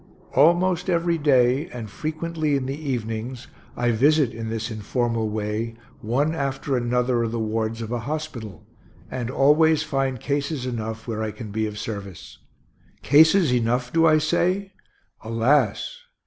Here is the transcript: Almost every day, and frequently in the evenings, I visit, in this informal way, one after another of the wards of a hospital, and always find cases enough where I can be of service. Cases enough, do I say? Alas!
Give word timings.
Almost 0.33 0.89
every 0.89 1.19
day, 1.19 1.67
and 1.69 1.87
frequently 1.87 2.55
in 2.55 2.65
the 2.65 2.73
evenings, 2.89 3.45
I 3.77 3.91
visit, 3.91 4.31
in 4.33 4.49
this 4.49 4.71
informal 4.71 5.29
way, 5.29 5.75
one 5.99 6.33
after 6.33 6.75
another 6.75 7.21
of 7.21 7.31
the 7.31 7.37
wards 7.37 7.83
of 7.83 7.91
a 7.91 7.99
hospital, 7.99 8.65
and 9.11 9.29
always 9.29 9.83
find 9.83 10.19
cases 10.19 10.65
enough 10.65 11.07
where 11.07 11.21
I 11.21 11.29
can 11.29 11.51
be 11.51 11.67
of 11.67 11.77
service. 11.77 12.39
Cases 13.03 13.53
enough, 13.53 13.93
do 13.93 14.07
I 14.07 14.17
say? 14.17 14.73
Alas! 15.23 15.99